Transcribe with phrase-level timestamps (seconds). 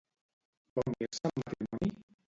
[0.79, 1.95] Va unir-se en matrimoni?